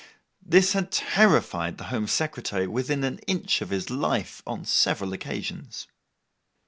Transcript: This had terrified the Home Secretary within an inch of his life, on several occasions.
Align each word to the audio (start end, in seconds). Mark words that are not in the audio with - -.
This 0.43 0.73
had 0.73 0.91
terrified 0.91 1.77
the 1.77 1.83
Home 1.93 2.07
Secretary 2.07 2.65
within 2.65 3.03
an 3.03 3.19
inch 3.27 3.61
of 3.61 3.69
his 3.69 3.91
life, 3.91 4.41
on 4.47 4.65
several 4.65 5.13
occasions. 5.13 5.85